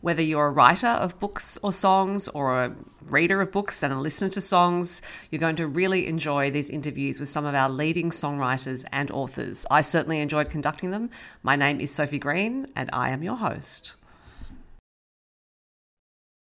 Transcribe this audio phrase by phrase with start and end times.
[0.00, 3.98] Whether you're a writer of books or songs, or a reader of books and a
[3.98, 8.08] listener to songs, you're going to really enjoy these interviews with some of our leading
[8.10, 9.66] songwriters and authors.
[9.70, 11.10] I certainly enjoyed conducting them.
[11.42, 13.96] My name is Sophie Green, and I am your host.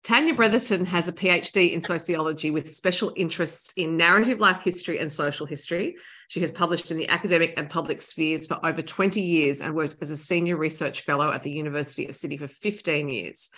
[0.03, 5.11] Tanya Bretherton has a PhD in sociology with special interests in narrative life history and
[5.11, 5.97] social history.
[6.29, 9.95] She has published in the academic and public spheres for over 20 years and worked
[9.99, 13.49] as a senior research fellow at the University of Sydney for 15 years.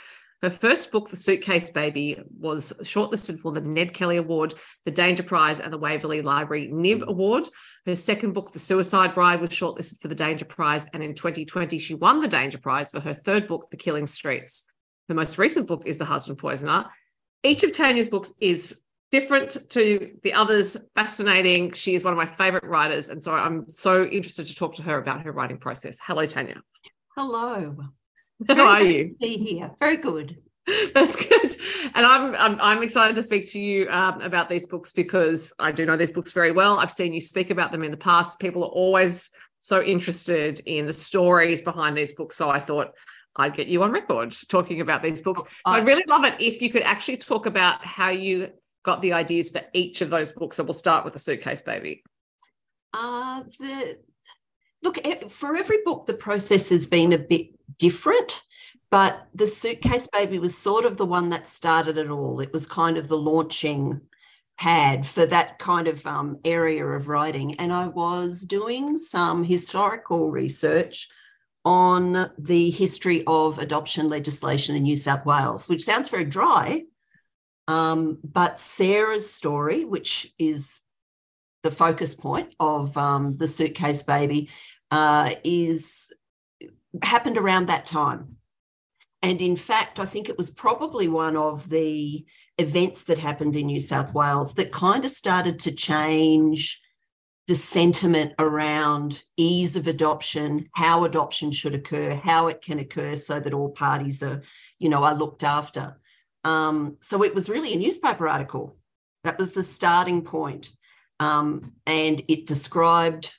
[0.42, 4.54] Her first book, The Suitcase Baby, was shortlisted for the Ned Kelly Award,
[4.86, 7.50] the Danger Prize, and the Waverley Library NIB Award.
[7.86, 11.78] Her second book, The Suicide Bride, was shortlisted for the Danger Prize, and in 2020,
[11.78, 14.66] she won the Danger Prize for her third book, The Killing Streets.
[15.10, 16.86] Her most recent book is The Husband Poisoner.
[17.44, 21.74] Each of Tanya's books is different to the others, fascinating.
[21.74, 23.10] She is one of my favorite writers.
[23.10, 26.00] And so I'm so interested to talk to her about her writing process.
[26.02, 26.62] Hello, Tanya.
[27.18, 27.76] Hello.
[28.48, 29.16] How Very are you?
[29.20, 29.72] be here.
[29.80, 30.38] Very good.
[30.94, 31.56] That's good.
[31.94, 35.72] And I'm, I'm, I'm excited to speak to you um, about these books because I
[35.72, 36.80] do know these books very well.
[36.80, 38.40] I've seen you speak about them in the past.
[38.40, 42.38] People are always so interested in the stories behind these books.
[42.38, 42.92] So I thought
[43.36, 45.42] I'd get you on record talking about these books.
[45.42, 48.50] So I'd really love it if you could actually talk about how you
[48.84, 50.58] got the ideas for each of those books.
[50.58, 52.04] So we'll start with the suitcase baby.
[52.94, 54.00] Uh, the
[54.84, 58.42] look for every book, the process has been a bit different,
[58.90, 62.40] but the suitcase baby was sort of the one that started it all.
[62.40, 64.02] It was kind of the launching
[64.58, 70.32] pad for that kind of um, area of writing, and I was doing some historical
[70.32, 71.08] research
[71.64, 76.84] on the history of adoption legislation in New South Wales, which sounds very dry.
[77.72, 80.82] Um, but Sarah's story, which is
[81.64, 84.50] the focus point of um, the suitcase baby,
[84.90, 86.12] uh, is
[87.02, 88.36] happened around that time.
[89.22, 92.26] And in fact, I think it was probably one of the
[92.58, 96.82] events that happened in New South Wales that kind of started to change
[97.48, 103.40] the sentiment around ease of adoption, how adoption should occur, how it can occur so
[103.40, 104.42] that all parties are,
[104.78, 106.01] you know, are looked after.
[106.44, 108.78] Um, so it was really a newspaper article.
[109.24, 110.72] That was the starting point.
[111.20, 113.34] Um, and it described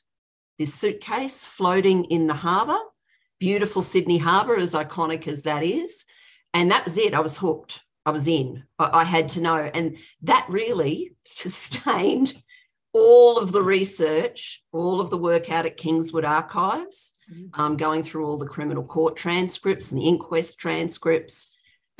[0.59, 2.79] this suitcase floating in the harbour,
[3.41, 6.05] beautiful Sydney harbour, as iconic as that is.
[6.55, 7.15] And that was it.
[7.15, 7.81] I was hooked.
[8.07, 8.63] I was in.
[8.79, 9.57] I, I had to know.
[9.57, 12.41] And that really sustained
[12.93, 17.61] all of the research, all of the work out at Kingswood Archives, mm-hmm.
[17.61, 21.49] um, going through all the criminal court transcripts and the inquest transcripts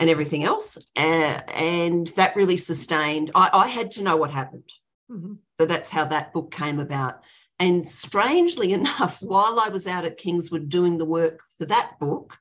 [0.03, 0.77] and everything else.
[0.97, 4.69] Uh, and that really sustained, I, I, had to know what happened.
[5.09, 5.35] Mm-hmm.
[5.61, 7.23] So that's how that book came about.
[7.61, 12.37] And strangely enough, while I was out at Kingswood doing the work for that book,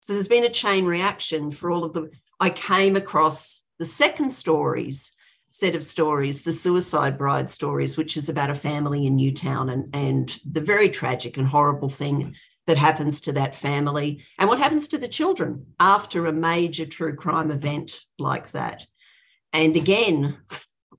[0.00, 2.10] so there's been a chain reaction for all of the,
[2.40, 5.12] I came across the second stories
[5.50, 9.88] set of stories, the Suicide Bride stories, which is about a family in Newtown and,
[9.96, 12.34] and the very tragic and horrible thing
[12.68, 17.16] that happens to that family and what happens to the children after a major true
[17.16, 18.86] crime event like that.
[19.54, 20.36] And again,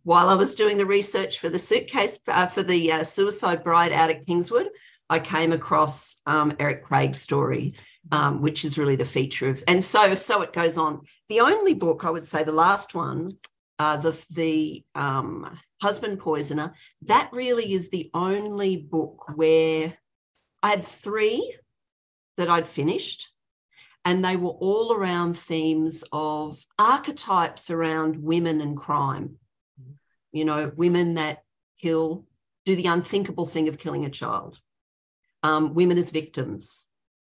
[0.01, 3.91] while I was doing the research for the suitcase uh, for the uh, Suicide Bride
[3.93, 4.69] out at Kingswood,
[5.11, 7.75] I came across um, Eric Craig's story,
[8.11, 11.01] um, which is really the feature of, and so so it goes on.
[11.29, 13.31] The only book I would say, the last one
[13.77, 16.73] uh, the the um, husband poisoner.
[17.03, 19.93] That really is the only book where
[20.61, 21.55] I had three
[22.37, 23.31] that I'd finished,
[24.05, 29.37] and they were all around themes of archetypes around women and crime.
[30.31, 31.43] You know, women that
[31.81, 32.25] kill,
[32.65, 34.59] do the unthinkable thing of killing a child,
[35.43, 36.85] um, women as victims,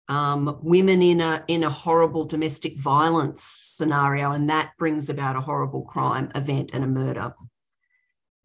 [0.08, 5.42] um, women in a in a horrible domestic violence scenario, and that brings about a
[5.42, 7.34] horrible crime event and a murder.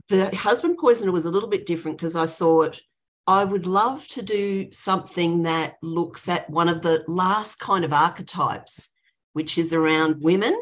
[0.09, 2.81] The husband poisoner was a little bit different because I thought
[3.26, 7.92] I would love to do something that looks at one of the last kind of
[7.92, 8.88] archetypes,
[9.32, 10.53] which is around women.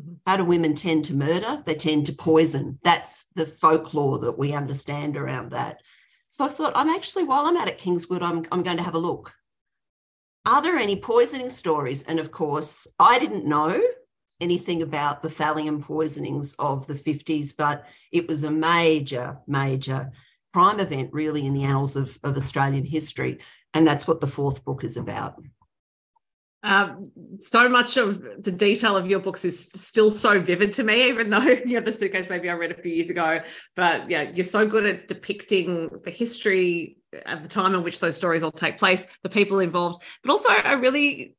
[0.00, 0.14] Mm-hmm.
[0.26, 1.62] How do women tend to murder?
[1.64, 2.78] They tend to poison.
[2.82, 5.80] That's the folklore that we understand around that.
[6.28, 8.94] So I thought, I'm actually, while I'm out at Kingswood, I'm, I'm going to have
[8.94, 9.32] a look
[10.46, 12.02] are there any poisoning stories?
[12.04, 13.80] And of course, I didn't know
[14.40, 20.10] anything about the thallium poisonings of the 50s, but it was a major, major
[20.52, 23.38] crime event, really, in the annals of, of Australian history.
[23.74, 25.40] And that's what the fourth book is about.
[26.62, 31.08] Um, so much of the detail of your books is still so vivid to me,
[31.08, 33.40] even though you know the suitcase baby I read a few years ago.
[33.76, 38.16] But yeah, you're so good at depicting the history at the time in which those
[38.16, 41.34] stories all take place, the people involved, but also I really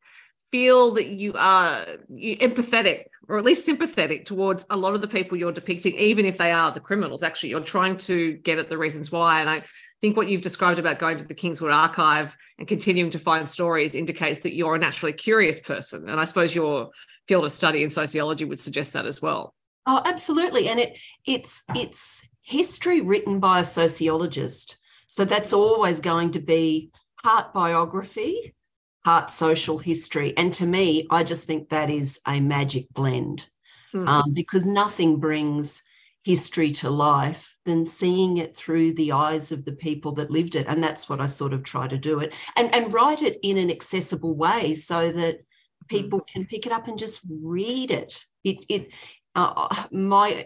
[0.52, 5.38] feel that you are empathetic or at least sympathetic towards a lot of the people
[5.38, 7.23] you're depicting, even if they are the criminals.
[7.23, 9.41] Actually, you're trying to get at the reasons why.
[9.41, 9.63] And I
[10.01, 13.95] think what you've described about going to the Kingswood Archive and continuing to find stories
[13.95, 16.09] indicates that you're a naturally curious person.
[16.09, 16.89] And I suppose your
[17.27, 19.53] field of study in sociology would suggest that as well.
[19.85, 20.68] Oh, absolutely.
[20.68, 24.77] And it it's it's history written by a sociologist.
[25.07, 26.91] So that's always going to be
[27.21, 28.56] part biography,
[29.03, 30.36] part social history.
[30.38, 33.48] And to me, I just think that is a magic blend
[33.94, 34.07] mm-hmm.
[34.07, 35.83] um, because nothing brings
[36.24, 40.68] history to life than seeing it through the eyes of the people that lived it.
[40.68, 43.57] And that's what I sort of try to do it and, and write it in
[43.57, 45.39] an accessible way so that
[45.88, 46.27] people mm.
[46.27, 48.25] can pick it up and just read it.
[48.44, 48.89] It, it,
[49.33, 50.45] uh, my,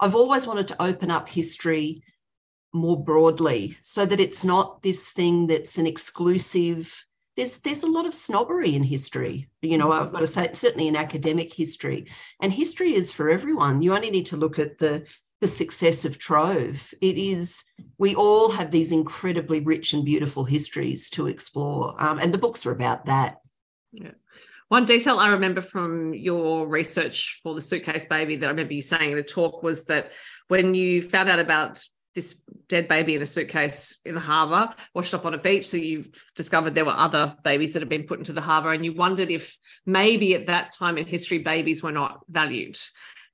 [0.00, 2.02] I've always wanted to open up history
[2.72, 7.04] more broadly so that it's not this thing that's an exclusive
[7.36, 10.88] there's there's a lot of snobbery in history you know i've got to say certainly
[10.88, 12.06] in academic history
[12.40, 13.82] and history is for everyone.
[13.82, 15.06] You only need to look at the
[15.40, 16.94] the success of trove.
[17.00, 17.64] It is
[17.98, 22.66] we all have these incredibly rich and beautiful histories to explore um, and the books
[22.66, 23.38] are about that.
[23.92, 24.12] Yeah.
[24.68, 28.82] One detail I remember from your research for the suitcase baby that I remember you
[28.82, 30.12] saying in a talk was that
[30.48, 31.84] when you found out about
[32.14, 35.68] this dead baby in a suitcase in the harbour, washed up on a beach.
[35.68, 38.84] So you've discovered there were other babies that had been put into the harbour, and
[38.84, 42.78] you wondered if maybe at that time in history, babies were not valued.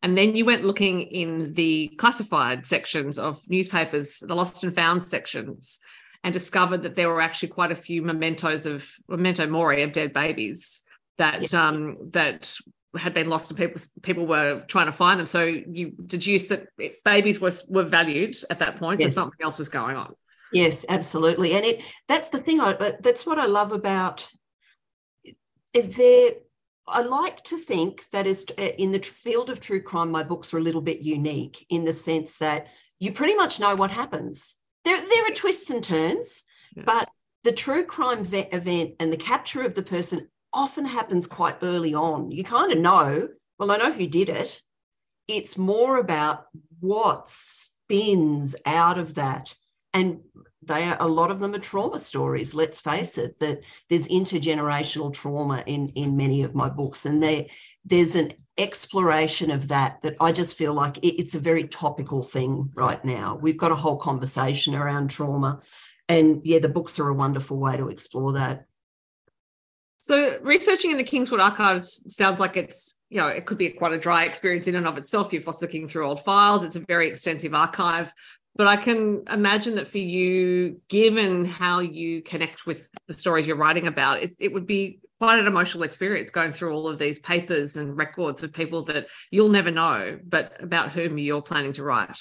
[0.03, 5.03] And then you went looking in the classified sections of newspapers, the lost and found
[5.03, 5.81] sections,
[6.23, 10.13] and discovered that there were actually quite a few mementos of memento mori of dead
[10.13, 10.83] babies
[11.17, 11.55] that yes.
[11.55, 12.57] um, that
[12.97, 15.27] had been lost and people people were trying to find them.
[15.27, 16.69] So you deduce that
[17.05, 19.15] babies were were valued at that point, yes.
[19.15, 20.15] so something else was going on.
[20.53, 22.61] Yes, absolutely, and it that's the thing.
[22.61, 24.29] I uh, that's what I love about
[25.75, 26.31] there.
[26.91, 30.55] I like to think that is uh, in the field of true crime, my books
[30.55, 32.69] are a little bit unique in the sense that
[32.99, 34.57] you pretty much know what happens.
[34.87, 36.45] There, there are twists and turns,
[36.75, 36.85] yeah.
[36.87, 37.11] but
[37.45, 40.29] the true crime event and the capture of the person
[40.59, 42.31] often happens quite early on.
[42.33, 43.29] You kind of know,
[43.59, 44.61] well, I know who did it.
[45.29, 46.47] It's more about
[46.81, 49.55] what spins out of that.
[49.95, 50.21] And
[50.63, 55.13] they are, a lot of them are trauma stories, let's face it, that there's intergenerational
[55.13, 57.07] trauma in, in many of my books.
[57.07, 57.47] And there,
[57.85, 62.23] there's an exploration of that that I just feel like it, it's a very topical
[62.23, 63.39] thing right now.
[63.41, 65.61] We've got a whole conversation around trauma.
[66.09, 68.68] And yeah, the books are a wonderful way to explore that.
[70.01, 73.93] So researching in the Kingswood archives sounds like it's, you know, it could be quite
[73.93, 75.33] a dry experience in and of itself.
[75.33, 76.65] You're fossicking through old files.
[76.65, 78.13] It's a very extensive archive.
[78.57, 83.57] But I can imagine that for you, given how you connect with the stories you're
[83.57, 87.19] writing about, it, it would be quite an emotional experience going through all of these
[87.19, 91.83] papers and records of people that you'll never know, but about whom you're planning to
[91.83, 92.19] write.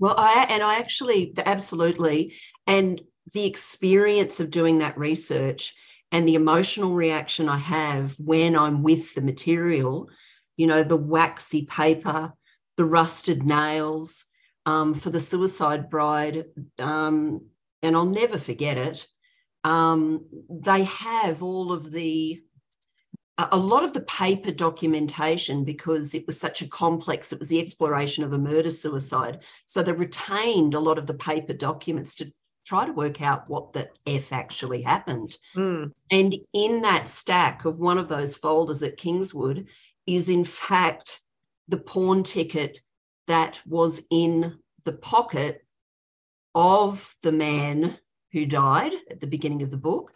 [0.00, 2.34] Well, I and I actually absolutely,
[2.66, 3.00] and
[3.32, 5.74] the experience of doing that research
[6.10, 10.08] and the emotional reaction I have when I'm with the material,
[10.56, 12.32] you know, the waxy paper,
[12.76, 14.24] the rusted nails
[14.66, 16.46] um, for the suicide bride,
[16.78, 17.46] um,
[17.82, 19.06] and I'll never forget it.
[19.64, 22.42] Um, they have all of the
[23.38, 27.60] a lot of the paper documentation because it was such a complex it was the
[27.60, 32.32] exploration of a murder suicide so they retained a lot of the paper documents to
[32.68, 35.38] try to work out what the F actually happened.
[35.56, 35.92] Mm.
[36.10, 39.66] And in that stack of one of those folders at Kingswood
[40.06, 41.22] is, in fact,
[41.68, 42.80] the pawn ticket
[43.26, 45.64] that was in the pocket
[46.54, 47.96] of the man
[48.32, 50.12] who died at the beginning of the book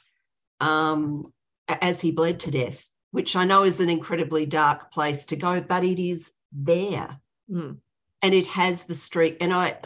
[0.61, 1.33] um,
[1.69, 5.63] as he bled to death, which I know is an incredibly dark place to go,
[5.63, 7.19] but it is there.
[7.51, 7.79] Mm.
[8.21, 9.39] And it has the streak.
[9.41, 9.77] And I,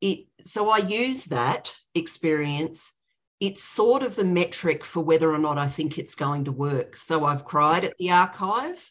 [0.00, 2.92] it so I use that experience.
[3.40, 6.96] It's sort of the metric for whether or not I think it's going to work.
[6.96, 8.90] So I've cried at the archive.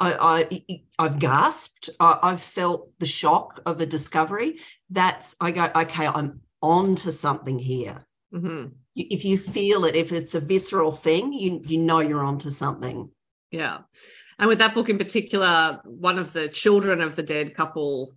[0.00, 1.90] I, I have gasped.
[2.00, 4.58] I, I've felt the shock of a discovery.
[4.90, 6.06] That's I go okay.
[6.06, 8.04] I'm on to something here.
[8.34, 8.68] Mm-hmm.
[8.96, 13.10] If you feel it, if it's a visceral thing, you you know you're onto something.
[13.50, 13.80] Yeah,
[14.38, 18.14] and with that book in particular, one of the children of the dead couple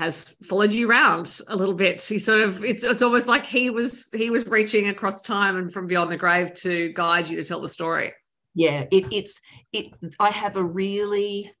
[0.00, 2.00] has followed you around a little bit.
[2.00, 5.70] He sort of it's it's almost like he was he was reaching across time and
[5.70, 8.14] from beyond the grave to guide you to tell the story.
[8.54, 9.42] Yeah, it, it's
[9.74, 9.92] it.
[10.18, 11.52] I have a really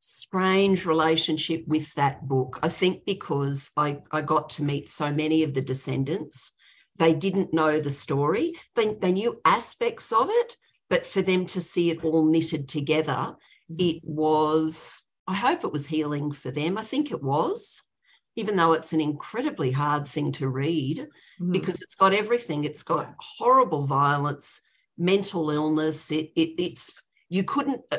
[0.00, 2.58] strange relationship with that book.
[2.64, 6.50] I think because I I got to meet so many of the descendants.
[6.98, 8.54] They didn't know the story.
[8.74, 10.56] They they knew aspects of it,
[10.90, 13.36] but for them to see it all knitted together,
[13.70, 13.76] mm-hmm.
[13.78, 16.76] it was, I hope it was healing for them.
[16.76, 17.82] I think it was,
[18.36, 21.52] even though it's an incredibly hard thing to read mm-hmm.
[21.52, 22.64] because it's got everything.
[22.64, 24.60] It's got horrible violence,
[24.98, 26.10] mental illness.
[26.10, 26.94] It, it it's
[27.28, 27.98] you couldn't uh,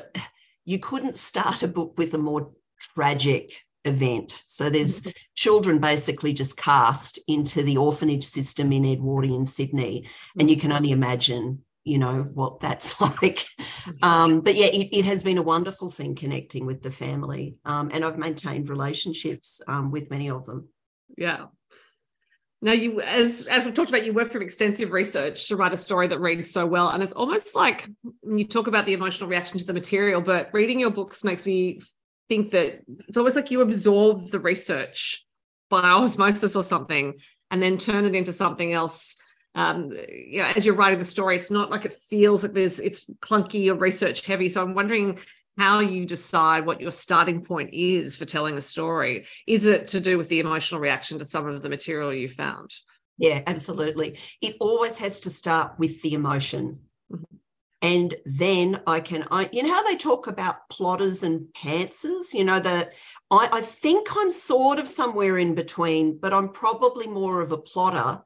[0.66, 4.44] you couldn't start a book with a more tragic event.
[4.46, 5.12] So there's mm-hmm.
[5.36, 10.08] children basically just cast into the orphanage system in Edwardian Sydney,
[10.40, 13.46] and you can only imagine, you know, what that's like.
[14.02, 17.92] Um, but yeah, it, it, has been a wonderful thing connecting with the family, um,
[17.94, 20.68] and I've maintained relationships um, with many of them.
[21.18, 21.46] Yeah.
[22.62, 25.78] Now you, as as we've talked about, you work through extensive research to write a
[25.78, 27.88] story that reads so well, and it's almost like
[28.22, 30.22] when you talk about the emotional reaction to the material.
[30.22, 31.82] But reading your books makes me
[32.28, 35.24] think that it's almost like you absorb the research
[35.70, 37.14] by osmosis or something
[37.52, 39.16] and then turn it into something else
[39.56, 42.80] um, you know, as you're writing the story, it's not like it feels like there's
[42.80, 44.50] it's clunky or research heavy.
[44.50, 45.18] So I'm wondering
[45.58, 49.26] how you decide what your starting point is for telling a story.
[49.48, 52.72] Is it to do with the emotional reaction to some of the material you found?
[53.18, 54.20] Yeah, absolutely.
[54.42, 56.80] It always has to start with the emotion.
[57.12, 57.36] Mm-hmm
[57.86, 62.44] and then I can, I, you know how they talk about plotters and pantsers, you
[62.44, 62.94] know, that
[63.30, 67.60] I, I think I'm sort of somewhere in between, but I'm probably more of a
[67.60, 68.24] plotter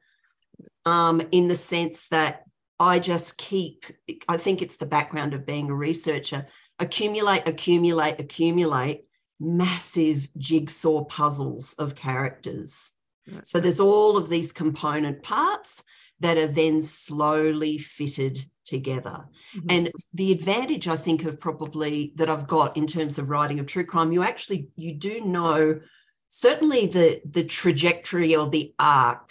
[0.90, 2.42] um, in the sense that
[2.80, 3.84] I just keep,
[4.28, 6.46] I think it's the background of being a researcher,
[6.78, 9.04] accumulate, accumulate, accumulate
[9.38, 12.90] massive jigsaw puzzles of characters.
[13.44, 15.84] So there's all of these component parts
[16.18, 19.24] that are then slowly fitted together.
[19.56, 19.66] Mm-hmm.
[19.70, 23.66] And the advantage I think of probably that I've got in terms of writing of
[23.66, 25.80] true crime, you actually you do know
[26.28, 29.30] certainly the the trajectory or the arc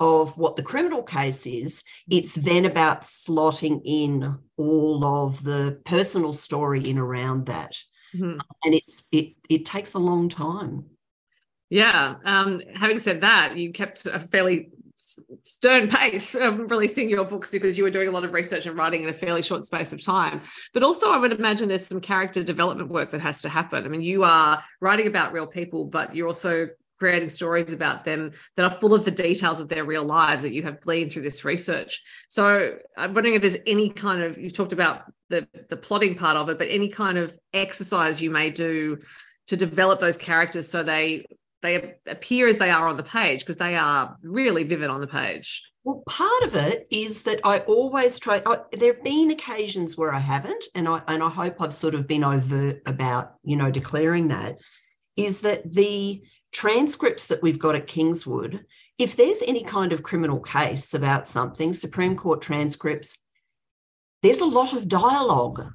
[0.00, 1.84] of what the criminal case is.
[2.08, 7.76] It's then about slotting in all of the personal story in around that.
[8.14, 8.40] Mm-hmm.
[8.64, 10.86] And it's it it takes a long time.
[11.68, 12.16] Yeah.
[12.24, 14.70] Um, having said that, you kept a fairly
[15.42, 18.76] stern pace um, releasing your books because you were doing a lot of research and
[18.76, 20.40] writing in a fairly short space of time.
[20.74, 23.84] But also, I would imagine there's some character development work that has to happen.
[23.84, 26.68] I mean, you are writing about real people, but you're also
[27.00, 30.52] creating stories about them that are full of the details of their real lives that
[30.52, 32.02] you have gleaned through this research.
[32.28, 36.36] So I'm wondering if there's any kind of you've talked about the the plotting part
[36.36, 38.98] of it, but any kind of exercise you may do
[39.48, 41.24] to develop those characters so they
[41.62, 45.06] they appear as they are on the page because they are really vivid on the
[45.06, 45.62] page.
[45.84, 48.42] Well, part of it is that I always try.
[48.44, 51.94] I, there have been occasions where I haven't, and I and I hope I've sort
[51.94, 54.58] of been overt about you know declaring that.
[55.16, 58.64] Is that the transcripts that we've got at Kingswood?
[58.98, 63.18] If there's any kind of criminal case about something, Supreme Court transcripts,
[64.22, 65.72] there's a lot of dialogue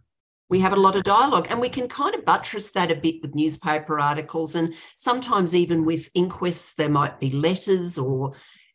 [0.50, 3.22] we have a lot of dialogue and we can kind of buttress that a bit
[3.22, 8.34] with newspaper articles and sometimes even with inquests there might be letters or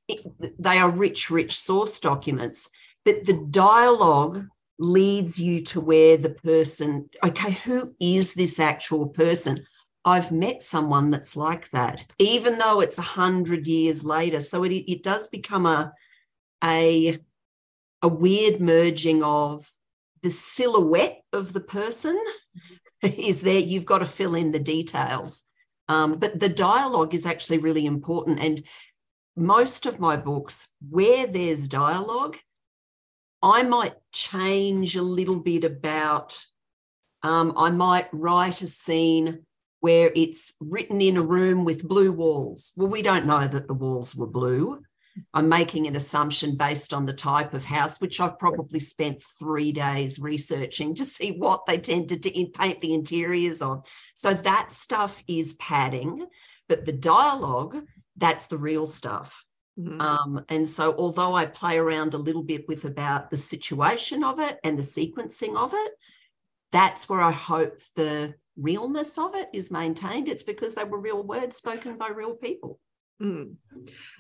[0.09, 0.21] it,
[0.59, 2.69] they are rich rich source documents
[3.05, 4.47] but the dialogue
[4.79, 9.65] leads you to where the person okay who is this actual person
[10.05, 14.73] i've met someone that's like that even though it's a hundred years later so it,
[14.73, 15.93] it does become a
[16.65, 17.19] a
[18.03, 19.71] a weird merging of
[20.23, 22.19] the silhouette of the person
[23.03, 23.59] is there.
[23.59, 25.45] You've got to fill in the details.
[25.89, 28.41] Um, but the dialogue is actually really important.
[28.41, 28.63] And
[29.37, 32.37] most of my books, where there's dialogue,
[33.43, 36.39] I might change a little bit about,
[37.23, 39.47] um, I might write a scene
[39.81, 42.73] where it's written in a room with blue walls.
[42.77, 44.83] Well, we don't know that the walls were blue.
[45.35, 49.73] I'm making an assumption based on the type of house, which I've probably spent three
[49.73, 53.83] days researching to see what they tended to paint the interiors on.
[54.15, 56.27] So that stuff is padding,
[56.69, 57.77] but the dialogue,
[58.17, 59.45] that's the real stuff.
[59.79, 60.01] Mm-hmm.
[60.01, 64.39] Um, and so, although I play around a little bit with about the situation of
[64.39, 65.93] it and the sequencing of it,
[66.73, 70.29] that's where I hope the realness of it is maintained.
[70.29, 72.79] It's because they were real words spoken by real people.
[73.23, 73.57] Mm.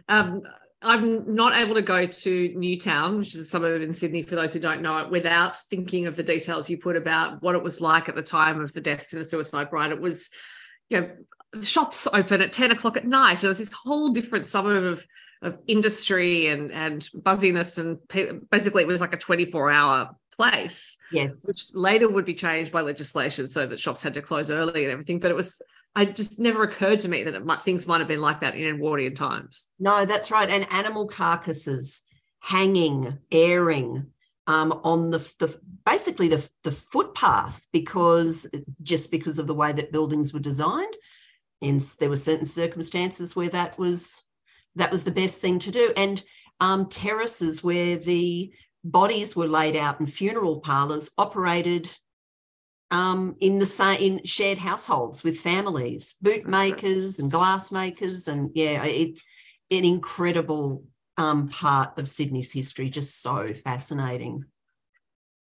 [0.08, 0.40] Um,
[0.82, 4.52] I'm not able to go to Newtown, which is a suburb in Sydney, for those
[4.52, 7.80] who don't know it, without thinking of the details you put about what it was
[7.80, 9.92] like at the time of the deaths in the suicide bride.
[9.92, 10.30] It was,
[10.88, 11.10] you know,
[11.62, 13.44] shops open at 10 o'clock at night.
[13.44, 15.06] It was this whole different suburb of,
[15.42, 17.78] of industry and, and buzziness.
[17.78, 17.98] And
[18.50, 21.34] basically, it was like a 24 hour place, yes.
[21.44, 24.92] which later would be changed by legislation so that shops had to close early and
[24.92, 25.18] everything.
[25.18, 25.62] But it was
[25.96, 28.74] I just never occurred to me that might, things might have been like that in
[28.74, 29.68] Edwardian times.
[29.78, 30.48] No, that's right.
[30.48, 32.02] And animal carcasses
[32.38, 34.06] hanging, airing,
[34.46, 38.50] um, on the, the basically the, the footpath because
[38.82, 40.94] just because of the way that buildings were designed
[41.62, 44.24] and there were certain circumstances where that was
[44.76, 46.22] that was the best thing to do and
[46.60, 48.52] um, terraces where the
[48.84, 51.90] bodies were laid out in funeral parlors operated
[52.90, 59.22] um, in the same in shared households with families, bootmakers and glassmakers, and yeah, it's
[59.70, 60.84] an incredible
[61.16, 62.90] um, part of Sydney's history.
[62.90, 64.44] Just so fascinating.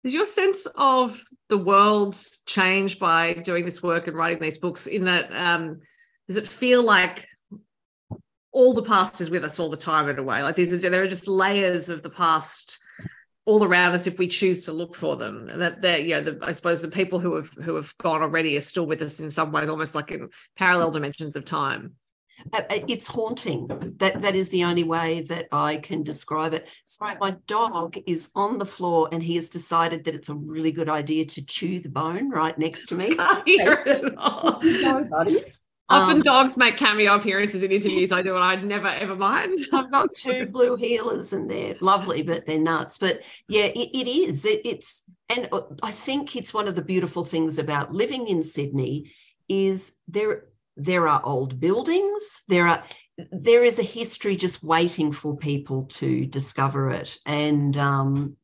[0.04, 4.86] Is your sense of the world changed by doing this work and writing these books?
[4.86, 5.76] In that, um,
[6.28, 7.26] does it feel like
[8.52, 10.42] all the past is with us all the time in a way?
[10.42, 12.78] Like these are there are just layers of the past
[13.46, 15.48] all around us if we choose to look for them.
[15.48, 18.22] And that that you know, the, I suppose the people who have who have gone
[18.22, 21.94] already are still with us in some ways, almost like in parallel dimensions of time.
[22.52, 23.66] Uh, uh, it's haunting.
[23.98, 26.68] That that is the only way that I can describe it.
[26.86, 30.72] Sorry, my dog is on the floor and he has decided that it's a really
[30.72, 33.14] good idea to chew the bone right next to me.
[33.18, 34.60] I hear it all.
[35.10, 35.44] buddy.
[35.90, 39.58] Often um, dogs make cameo appearances in interviews I do, and I'd never ever mind.
[39.72, 42.96] I've got two blue heelers, and they're lovely, but they're nuts.
[42.96, 44.44] But yeah, it, it is.
[44.44, 48.42] It, it's, and uh, I think it's one of the beautiful things about living in
[48.42, 49.12] Sydney
[49.48, 50.44] is there
[50.76, 52.42] there are old buildings.
[52.46, 52.84] There are
[53.32, 57.18] there is a history just waiting for people to discover it.
[57.26, 58.36] And um,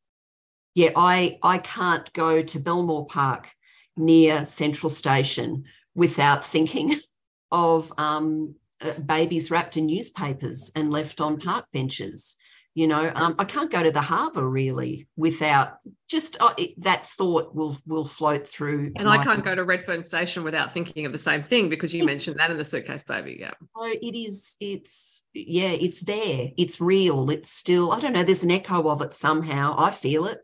[0.74, 3.48] yeah, I I can't go to Belmore Park
[3.96, 6.96] near Central Station without thinking
[7.50, 12.36] of um, uh, babies wrapped in newspapers and left on park benches.
[12.74, 17.06] You know, um, I can't go to the harbour really without just uh, it, that
[17.06, 18.92] thought will will float through.
[18.96, 22.04] And I can't go to Redfern Station without thinking of the same thing because you
[22.04, 23.38] mentioned that in the suitcase baby.
[23.40, 23.54] Yeah.
[23.74, 24.58] Oh, it is.
[24.60, 25.70] It's yeah.
[25.70, 26.50] It's there.
[26.58, 27.30] It's real.
[27.30, 27.92] It's still.
[27.92, 28.24] I don't know.
[28.24, 29.74] There's an echo of it somehow.
[29.78, 30.40] I feel it.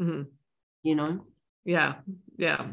[0.00, 0.22] Mm-hmm.
[0.84, 1.24] You know.
[1.64, 1.94] Yeah,
[2.38, 2.66] yeah.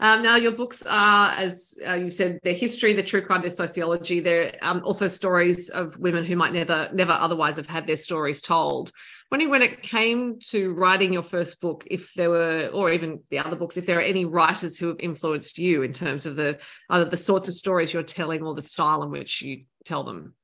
[0.00, 3.50] Um, now, your books are, as uh, you said, their history, their true crime, their
[3.50, 4.20] sociology.
[4.20, 8.40] They're um, also stories of women who might never, never otherwise have had their stories
[8.40, 8.90] told.
[9.30, 13.38] Wondering when it came to writing your first book, if there were, or even the
[13.38, 16.58] other books, if there are any writers who have influenced you in terms of the
[16.88, 20.34] either the sorts of stories you're telling or the style in which you tell them.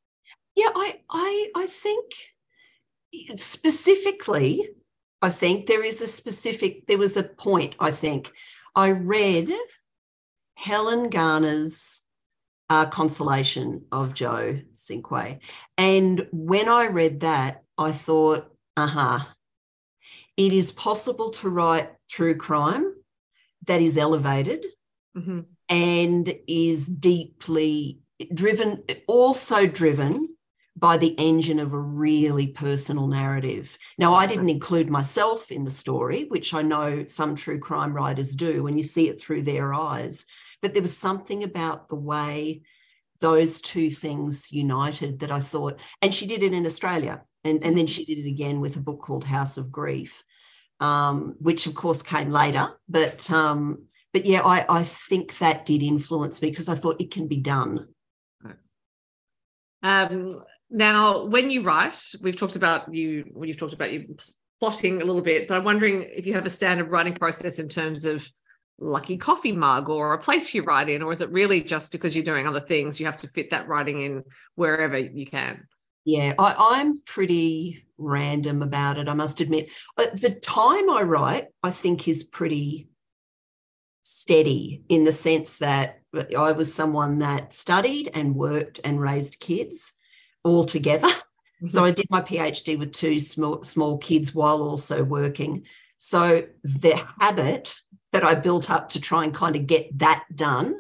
[0.55, 2.13] Yeah, I, I, I think
[3.37, 4.69] specifically
[5.21, 8.33] I think there is a specific, there was a point, I think.
[8.75, 9.51] I read
[10.55, 12.05] Helen Garner's
[12.71, 15.41] uh, Consolation of Joe Cinque.
[15.77, 19.19] And when I read that, I thought, uh huh,
[20.37, 22.95] it is possible to write true crime
[23.67, 24.65] that is elevated
[25.17, 25.41] mm-hmm.
[25.69, 28.01] and is deeply
[28.33, 30.37] driven, also driven
[30.79, 33.77] by the engine of a really personal narrative.
[33.99, 38.37] Now, I didn't include myself in the story, which I know some true crime writers
[38.37, 40.25] do when you see it through their eyes.
[40.63, 42.63] But there was something about the way
[43.21, 47.23] those two things united that I thought, and she did it in Australia.
[47.45, 50.23] And, and then she did it again with a book called House of Grief,
[50.81, 52.73] um, which of course came later.
[52.89, 57.11] But um, but yeah, I, I think that did influence me because I thought it
[57.11, 57.89] can be done.
[59.83, 60.33] Um,
[60.71, 64.17] now, when you write, we've talked about you, you've talked about you
[64.61, 67.69] plotting a little bit, but I'm wondering if you have a standard writing process in
[67.69, 68.29] terms of
[68.79, 72.15] lucky coffee mug or a place you write in, or is it really just because
[72.15, 74.25] you're doing other things, you have to fit that writing in
[74.57, 75.67] wherever you can?
[76.05, 79.71] Yeah, I, am pretty random about it, I must admit.
[79.97, 82.89] But the time I write, I think, is pretty
[84.03, 89.41] steady in the sense that uh, I was someone that studied and worked and raised
[89.41, 89.93] kids
[90.45, 91.09] all together.
[91.09, 91.19] Mm-hmm.
[91.67, 95.65] So I did my PhD with two small small kids while also working.
[95.97, 97.81] So the habit
[98.13, 100.77] that I built up to try and kind of get that done,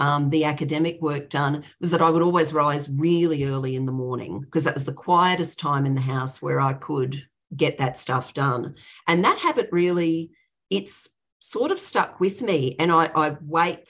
[0.00, 3.92] um, the academic work done, was that I would always rise really early in the
[3.92, 7.24] morning because that was the quietest time in the house where I could
[7.56, 8.74] get that stuff done.
[9.06, 10.32] And that habit really,
[10.68, 11.08] it's
[11.38, 12.74] sort of stuck with me.
[12.78, 13.86] And I, I wake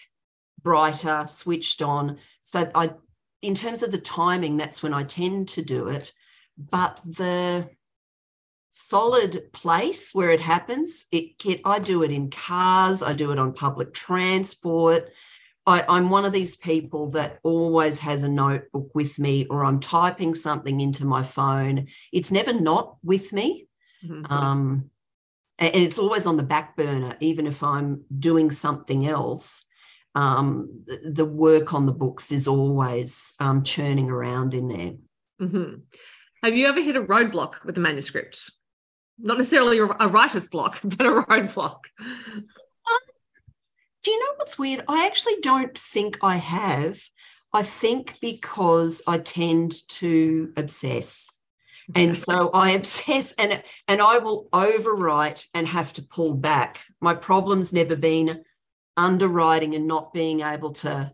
[0.63, 2.19] brighter, switched on.
[2.43, 2.93] So I
[3.43, 6.13] in terms of the timing, that's when I tend to do it.
[6.57, 7.71] But the
[8.71, 13.53] solid place where it happens, it I do it in cars, I do it on
[13.53, 15.11] public transport.
[15.67, 19.81] I, I'm one of these people that always has a notebook with me, or I'm
[19.81, 21.89] typing something into my phone.
[22.13, 23.69] It's never not with me.
[24.05, 24.33] Mm-hmm.
[24.33, 24.91] Um,
[25.59, 29.65] and it's always on the back burner, even if I'm doing something else
[30.15, 34.95] um, the, work on the books is always um, churning around in there.
[35.41, 35.75] Mm-hmm.
[36.43, 38.51] Have you ever hit a roadblock with a manuscript?
[39.19, 41.81] Not necessarily a writer's block, but a roadblock.
[42.01, 42.47] Um,
[44.03, 44.85] do you know what's weird?
[44.89, 47.01] I actually don't think I have.
[47.53, 51.31] I think because I tend to obsess.
[51.95, 56.85] And so I obsess and and I will overwrite and have to pull back.
[57.01, 58.45] My problem's never been
[58.99, 61.13] underwriting and not being able to.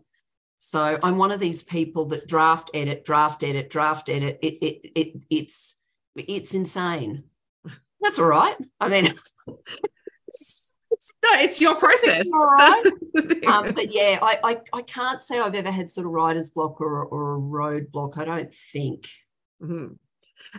[0.57, 4.39] So I'm one of these people that draft edit, draft edit, draft edit.
[4.41, 5.75] It it it it's
[6.15, 7.23] it's insane.
[8.01, 8.55] That's all right.
[8.79, 9.13] I mean
[9.47, 12.27] no, it's your process.
[12.33, 12.83] All right.
[13.47, 16.81] um, but yeah, I, I, I can't say I've ever had sort of writer's block
[16.81, 18.17] or, or a road block.
[18.17, 19.07] I don't think.
[19.61, 19.93] Mm-hmm.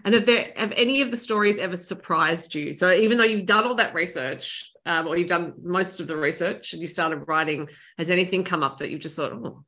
[0.04, 2.74] And have there have any of the stories ever surprised you?
[2.74, 6.16] So even though you've done all that research, um, or you've done most of the
[6.16, 7.68] research and you started writing,
[7.99, 9.64] has anything come up that you've just thought, oh,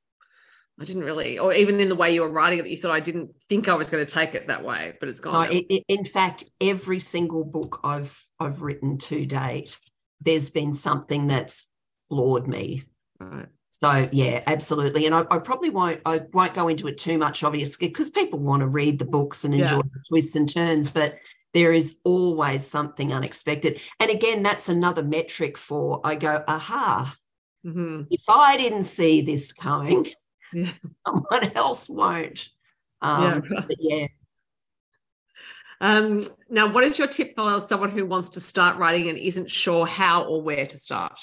[0.80, 2.92] I didn't really, or even in the way you were writing it, that you thought
[2.92, 5.48] I didn't think I was going to take it that way, but it's gone.
[5.48, 9.76] No, it, in fact, every single book I've I've written to date
[10.20, 11.68] there's been something that's
[12.08, 12.84] floored me.
[13.20, 13.46] Right.
[13.70, 15.06] So yeah, absolutely.
[15.06, 18.40] And I, I, probably won't I won't go into it too much, obviously, because people
[18.40, 19.82] want to read the books and enjoy yeah.
[19.82, 21.16] the twists and turns, but
[21.54, 23.80] there is always something unexpected.
[24.00, 27.14] And again, that's another metric for I go, aha.
[27.66, 28.02] Mm-hmm.
[28.10, 30.08] If I didn't see this coming,
[30.52, 30.72] yeah.
[31.06, 32.48] someone else won't.
[33.00, 33.66] Um, yeah.
[33.78, 34.06] yeah,
[35.80, 39.50] um, now, what is your tip for someone who wants to start writing and isn't
[39.50, 41.20] sure how or where to start?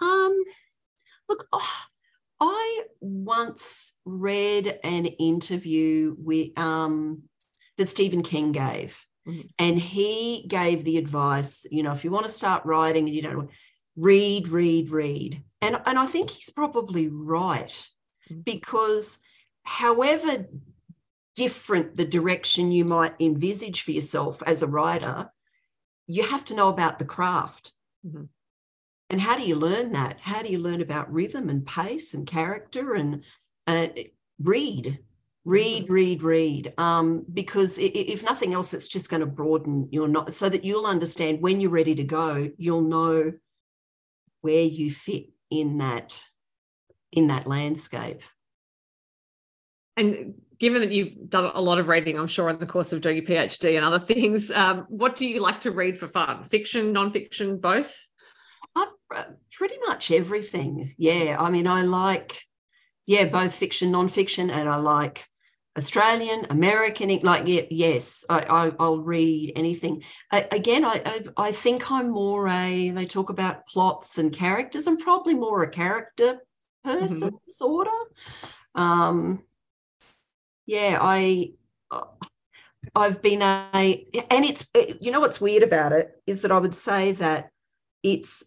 [0.00, 0.44] Um,
[1.28, 1.72] look, oh,
[2.40, 7.22] I once read an interview with um,
[7.76, 9.46] that Stephen King gave, mm-hmm.
[9.58, 11.66] and he gave the advice.
[11.70, 13.50] You know, if you want to start writing and you don't
[13.96, 17.88] read, read, read, and and I think he's probably right
[18.30, 18.40] mm-hmm.
[18.42, 19.18] because
[19.64, 20.46] however
[21.34, 25.30] different the direction you might envisage for yourself as a writer,
[26.06, 27.72] you have to know about the craft.
[28.04, 28.24] Mm-hmm.
[29.10, 30.18] And how do you learn that?
[30.18, 33.22] How do you learn about rhythm and pace and character and
[33.66, 33.88] uh,
[34.42, 34.98] read,
[35.46, 36.74] read, read, read?
[36.76, 40.86] Um, because if nothing else, it's just going to broaden your not so that you'll
[40.86, 42.50] understand when you're ready to go.
[42.58, 43.32] You'll know
[44.40, 46.22] where you fit in that
[47.12, 48.22] in that landscape.
[49.96, 53.00] And given that you've done a lot of reading, I'm sure, in the course of
[53.00, 56.42] doing your PhD and other things, um, what do you like to read for fun?
[56.42, 57.96] Fiction, nonfiction, both?
[58.74, 58.86] Uh,
[59.52, 60.92] pretty much everything.
[60.98, 61.36] Yeah.
[61.38, 62.42] I mean, I like,
[63.06, 65.26] yeah, both fiction, nonfiction, and I like
[65.76, 70.02] Australian, American, like, yeah, yes, I, I, will read anything.
[70.32, 74.86] I, again, I, I, I think I'm more a, they talk about plots and characters.
[74.86, 76.40] I'm probably more a character
[76.82, 77.36] person, mm-hmm.
[77.46, 78.50] sort of.
[78.74, 79.42] Um,
[80.66, 81.52] yeah, I
[81.90, 82.02] uh,
[82.94, 83.68] I've been a
[84.30, 84.66] and it's
[85.00, 87.50] you know what's weird about it is that I would say that
[88.02, 88.44] it's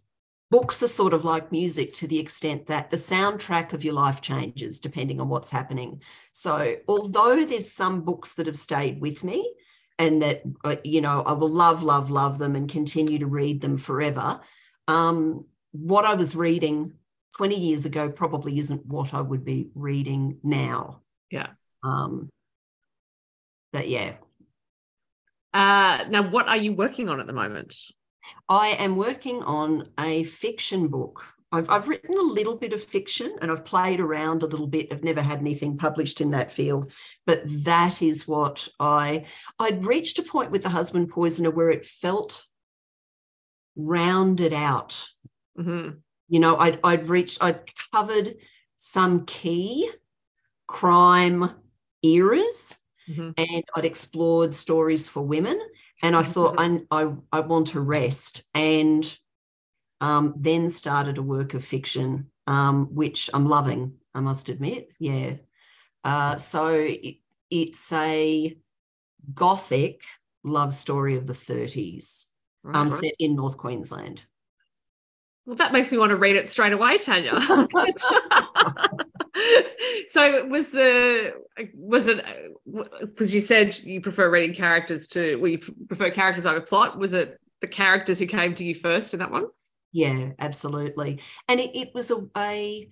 [0.52, 4.22] books are sort of like music to the extent that the soundtrack of your life
[4.22, 6.02] changes depending on what's happening.
[6.32, 9.54] So although there's some books that have stayed with me
[10.00, 13.62] and that uh, you know I will love love love them and continue to read
[13.62, 14.40] them forever,
[14.88, 16.94] um, what I was reading
[17.38, 21.02] 20 years ago probably isn't what I would be reading now.
[21.30, 21.48] Yeah.
[21.84, 22.30] Um,
[23.72, 24.14] but yeah.
[25.54, 27.76] Uh, now, what are you working on at the moment?
[28.48, 31.26] I am working on a fiction book.
[31.52, 34.92] I've, I've written a little bit of fiction and I've played around a little bit.
[34.92, 36.92] I've never had anything published in that field,
[37.26, 39.26] but that is what I
[39.58, 42.46] I'd reached a point with the husband poisoner where it felt
[43.76, 45.08] rounded out.
[45.58, 45.98] Mm-hmm.
[46.28, 47.62] You know, I'd I'd reached I'd
[47.94, 48.36] covered
[48.78, 49.89] some key
[50.68, 51.50] crime
[52.04, 52.78] eras
[53.10, 53.32] mm-hmm.
[53.38, 55.60] and I'd explored stories for women.
[56.02, 58.46] And I thought, I, I, I want to rest.
[58.54, 59.18] And
[60.02, 64.90] um, then started a work of fiction, um, which I'm loving, I must admit.
[65.00, 65.34] Yeah.
[66.04, 67.18] Uh, so it,
[67.50, 68.58] it's a
[69.34, 70.04] gothic
[70.44, 72.26] love story of the 30s,
[72.64, 73.00] right, um, right.
[73.00, 74.24] set in North Queensland.
[75.46, 77.34] Well, that makes me want to read it straight away, Tanya.
[80.08, 81.34] so was the
[81.73, 82.23] was it
[83.02, 86.97] because you said you prefer reading characters to well you prefer characters over plot.
[86.97, 89.47] Was it the characters who came to you first in that one?
[89.91, 91.19] Yeah absolutely.
[91.47, 92.89] And it, it was a, a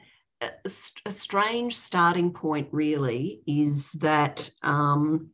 [1.05, 5.29] a strange starting point really is that um,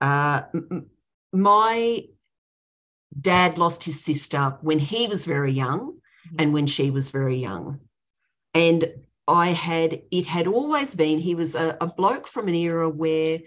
[0.00, 0.42] uh,
[1.32, 2.04] my
[3.20, 6.36] dad lost his sister when he was very young mm-hmm.
[6.38, 7.80] and when she was very young.
[8.54, 8.92] And
[9.30, 13.38] I had, it had always been, he was a, a bloke from an era where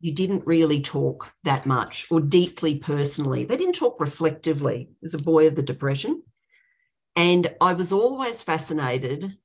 [0.00, 3.44] you didn't really talk that much or deeply personally.
[3.44, 6.22] They didn't talk reflectively as a boy of the Depression.
[7.14, 9.36] And I was always fascinated.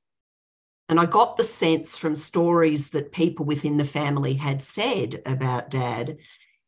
[0.88, 5.70] And I got the sense from stories that people within the family had said about
[5.70, 6.18] dad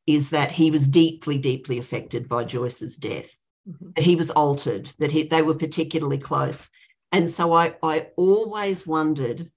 [0.06, 3.36] is that he was deeply, deeply affected by Joyce's death,
[3.68, 3.90] mm-hmm.
[3.96, 6.70] that he was altered, that he, they were particularly close.
[7.16, 9.50] And so I, I always wondered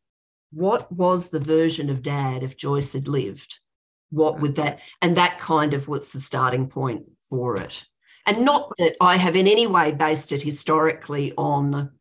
[0.54, 3.60] what was the version of dad if Joyce had lived?
[4.12, 7.84] What would that, and that kind of was the starting point for it.
[8.26, 11.91] And not that I have in any way based it historically on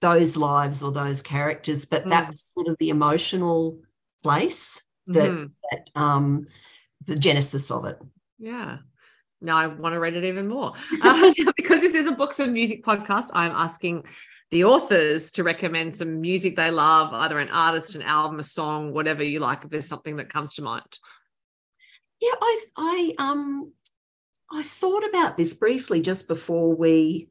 [0.00, 2.10] those lives or those characters, but mm.
[2.10, 3.80] that was sort of the emotional
[4.22, 5.50] place that, mm.
[5.72, 6.46] that um,
[7.04, 7.98] the genesis of it.
[8.38, 8.78] Yeah.
[9.40, 10.74] Now I want to read it even more.
[11.02, 14.04] Uh, because this is a books and music podcast, I'm asking
[14.50, 18.92] the authors to recommend some music they love, either an artist, an album, a song,
[18.92, 20.98] whatever you like, if there's something that comes to mind.
[22.20, 23.72] Yeah, I I um
[24.50, 27.28] I thought about this briefly just before we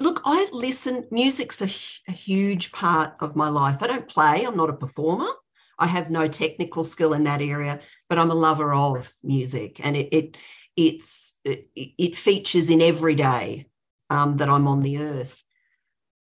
[0.00, 3.76] look, I listen, music's a, a huge part of my life.
[3.80, 5.30] I don't play, I'm not a performer.
[5.78, 9.96] I have no technical skill in that area, but I'm a lover of music and
[9.96, 10.36] it, it
[10.76, 13.66] it's it, it features in every day
[14.10, 15.42] um, that I'm on the earth.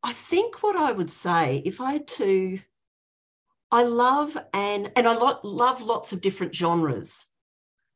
[0.04, 2.60] I think what I would say, if I had to,
[3.72, 7.28] I love and and I lo- love lots of different genres.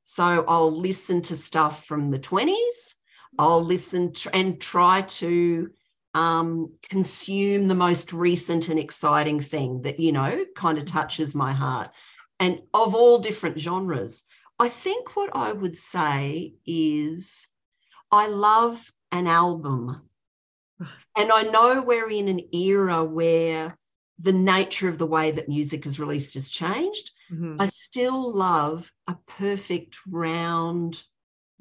[0.03, 2.93] So I'll listen to stuff from the 20s.
[3.39, 5.69] I'll listen to, and try to
[6.13, 11.51] um, consume the most recent and exciting thing that, you know, kind of touches my
[11.51, 11.89] heart.
[12.39, 14.23] And of all different genres,
[14.59, 17.47] I think what I would say is
[18.11, 20.07] I love an album
[21.15, 23.77] and I know we're in an era where
[24.19, 27.11] the nature of the way that music is released has changed.
[27.31, 27.57] Mm-hmm.
[27.59, 31.03] I still love a perfect, round,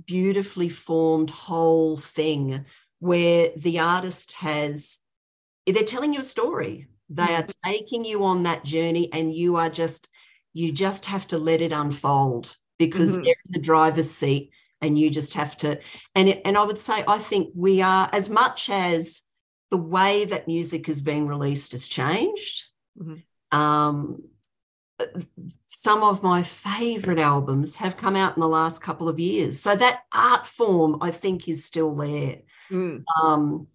[0.07, 2.65] beautifully formed whole thing
[3.01, 4.99] where the artist has,
[5.67, 6.89] they're telling you a story.
[7.09, 7.43] They mm-hmm.
[7.43, 10.09] are taking you on that journey, and you are just,
[10.53, 13.23] you just have to let it unfold because mm-hmm.
[13.23, 15.79] they're in the driver's seat and you just have to
[16.15, 19.23] and it, and I would say I think we are as much as
[19.75, 22.67] the way that music is being released has changed.
[22.97, 23.59] Mm-hmm.
[23.59, 24.23] Um,
[25.67, 29.59] some of my favorite albums have come out in the last couple of years.
[29.59, 32.43] So that art form, I think, is still there.
[32.71, 33.03] Mm.
[33.21, 33.67] Um,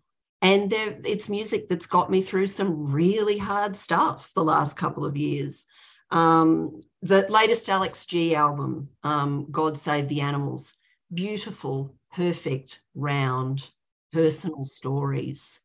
[0.41, 5.03] and there, it's music that's got me through some really hard stuff the last couple
[5.03, 5.65] of years.
[6.11, 10.75] Um, the latest Alex G album, um, God Save the Animals,
[11.13, 13.69] beautiful, perfect, round,
[14.13, 15.59] personal stories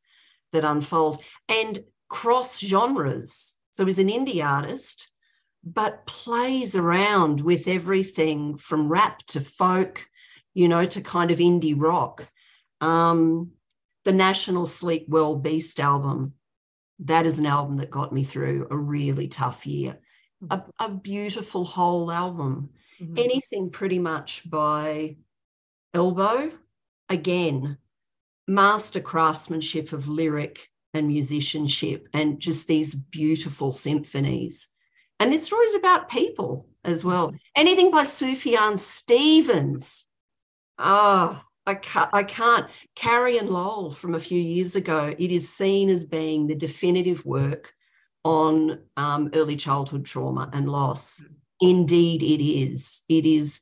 [0.54, 3.54] that unfold and cross genres.
[3.70, 5.08] So he's an indie artist,
[5.62, 10.06] but plays around with everything from rap to folk,
[10.54, 12.26] you know, to kind of indie rock.
[12.80, 13.52] Um,
[14.04, 16.34] the National Sleep Well Beast album,
[17.00, 19.98] that is an album that got me through a really tough year.
[20.50, 22.70] A, a beautiful whole album.
[23.00, 23.18] Mm-hmm.
[23.18, 25.16] Anything pretty much by
[25.94, 26.50] Elbow,
[27.08, 27.78] again,
[28.46, 34.68] master craftsmanship of lyric and musicianship and just these beautiful symphonies.
[35.20, 37.32] And this story is about people as well.
[37.56, 40.06] Anything by Sufjan Stevens.
[40.78, 42.66] Ah, oh, I can't, I can't.
[42.94, 47.24] Carrie and Lowell from a few years ago, it is seen as being the definitive
[47.24, 47.72] work
[48.24, 51.24] on um, early childhood trauma and loss.
[51.60, 53.02] Indeed, it is.
[53.08, 53.60] It is.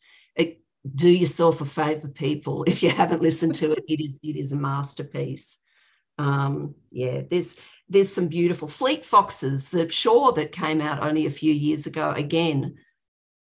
[0.95, 2.65] Do yourself a favor, people.
[2.65, 4.19] If you haven't listened to it, it is.
[4.23, 5.59] It is a masterpiece.
[6.19, 7.55] Um, yeah, there's
[7.89, 12.11] there's some beautiful Fleet Foxes, the Shore that came out only a few years ago.
[12.11, 12.79] Again,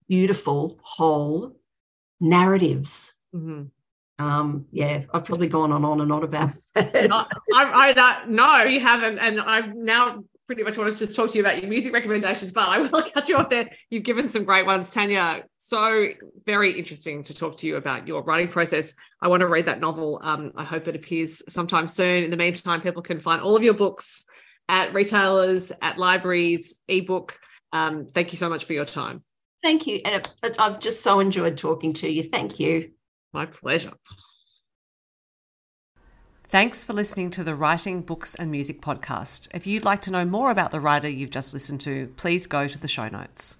[0.08, 1.56] beautiful whole
[2.20, 3.12] narratives.
[3.34, 3.64] Mm-hmm.
[4.18, 7.08] Um, yeah, I've probably gone on, on and on about that.
[7.12, 11.30] I, I, I, no, you haven't, and I'm now pretty much want to just talk
[11.30, 13.68] to you about your music recommendations, but I will cut you off there.
[13.90, 15.44] You've given some great ones, Tanya.
[15.58, 16.08] So
[16.46, 18.94] very interesting to talk to you about your writing process.
[19.20, 20.18] I want to read that novel.
[20.22, 22.24] Um, I hope it appears sometime soon.
[22.24, 24.24] In the meantime, people can find all of your books
[24.70, 27.38] at retailers, at libraries, ebook.
[27.74, 29.22] Um, thank you so much for your time.
[29.62, 30.00] Thank you.
[30.06, 30.26] And
[30.58, 32.22] I've just so enjoyed talking to you.
[32.22, 32.92] Thank you.
[33.34, 33.92] My pleasure.
[36.50, 39.54] Thanks for listening to the Writing, Books and Music podcast.
[39.54, 42.66] If you'd like to know more about the writer you've just listened to, please go
[42.66, 43.58] to the show notes.